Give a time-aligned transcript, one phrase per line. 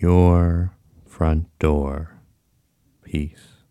[0.00, 0.72] your
[1.04, 2.20] front door
[3.02, 3.64] piece.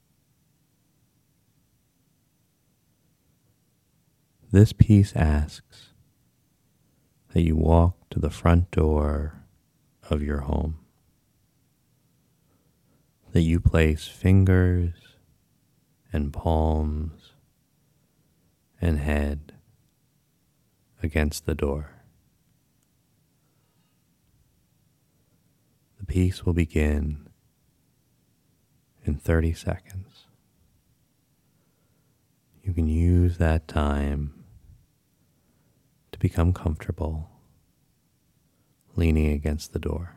[4.52, 5.94] This piece asks
[7.34, 9.44] that you walk to the front door
[10.10, 10.80] of your home,
[13.32, 14.96] that you place fingers
[16.12, 17.32] and palms
[18.82, 19.54] and head
[21.02, 21.92] against the door.
[26.00, 27.30] The piece will begin
[29.06, 30.26] in 30 seconds.
[32.64, 34.34] You can use that time
[36.12, 37.30] to become comfortable
[38.96, 40.17] leaning against the door.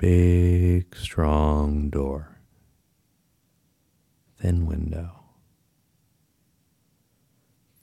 [0.00, 2.38] Big, strong door.
[4.38, 5.24] Thin window.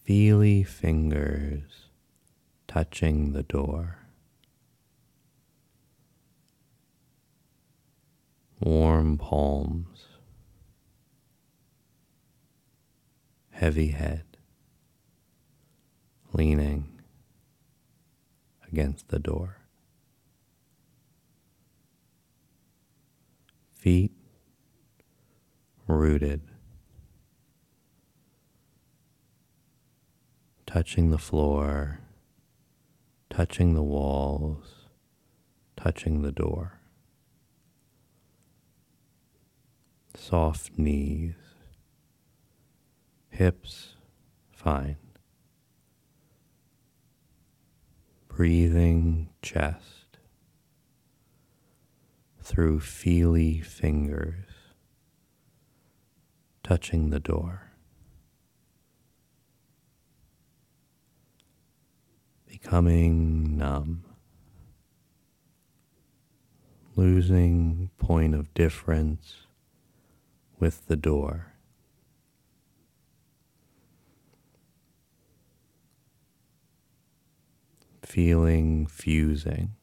[0.04, 1.90] Feely fingers
[2.68, 4.00] touching the door.
[8.60, 10.08] Warm palms.
[13.52, 14.26] Heavy head.
[16.34, 17.00] Leaning
[18.68, 19.57] against the door.
[23.78, 24.12] Feet
[25.88, 26.42] rooted,
[30.66, 32.00] touching the floor,
[33.30, 34.90] touching the walls,
[35.76, 36.80] touching the door.
[40.16, 41.36] Soft knees,
[43.30, 43.94] hips
[44.52, 44.98] fine.
[48.28, 49.97] Breathing chest
[52.48, 54.46] through feely fingers
[56.64, 57.74] touching the door.
[62.48, 64.06] Becoming numb,
[66.96, 69.48] losing point of difference
[70.58, 71.52] with the door.
[78.02, 79.76] Feeling fusing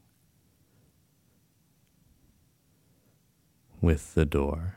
[3.85, 4.77] with the door.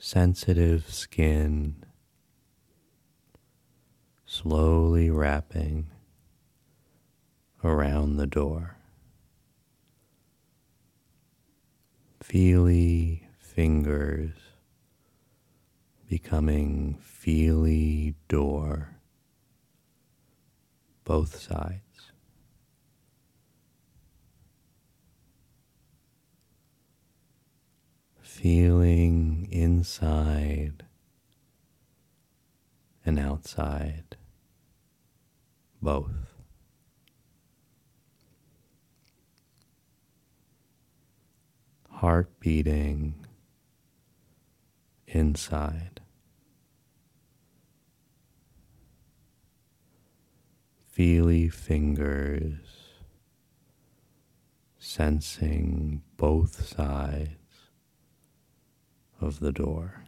[0.00, 1.84] Sensitive skin
[4.26, 5.86] slowly wrapping
[7.62, 8.76] around the door.
[12.20, 14.32] Feely fingers
[16.08, 18.96] becoming feely door
[21.04, 21.83] both sides.
[28.34, 30.82] Feeling inside
[33.06, 34.16] and outside,
[35.80, 36.34] both.
[41.88, 43.14] Heart beating
[45.06, 46.00] inside.
[50.88, 52.58] Feely fingers
[54.76, 57.43] sensing both sides
[59.24, 60.04] of the door.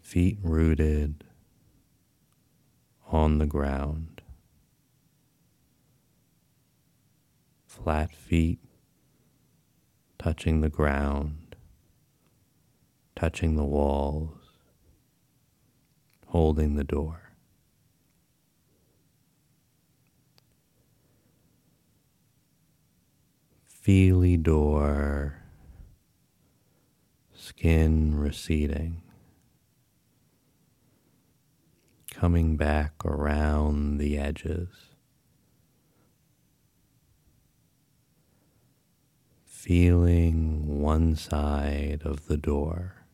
[0.00, 1.24] Feet rooted
[3.10, 4.22] on the ground.
[7.66, 8.60] Flat feet
[10.18, 11.56] touching the ground,
[13.16, 14.38] touching the walls,
[16.28, 17.24] holding the door.
[23.84, 25.43] feely door
[27.44, 29.02] skin receding,
[32.10, 34.68] coming back around the edges,
[39.44, 43.04] feeling one side of the door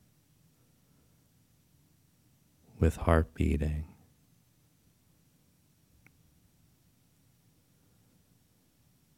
[2.78, 3.84] with heart beating.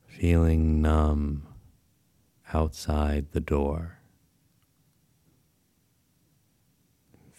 [0.07, 1.47] Feeling numb
[2.55, 4.02] outside the door.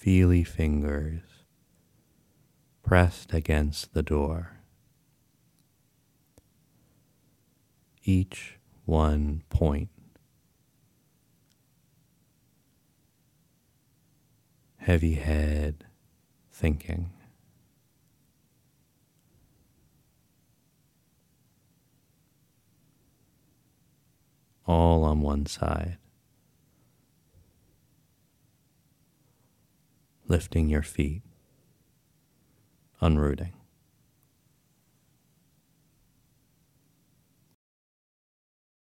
[0.03, 1.21] feely fingers
[2.83, 4.57] pressed against the door.
[8.03, 9.87] Each one point.
[14.75, 15.85] Heavy head
[16.51, 17.09] thinking.
[24.67, 25.97] All on one side.
[30.27, 31.21] Lifting your feet,
[33.01, 33.51] unrooting.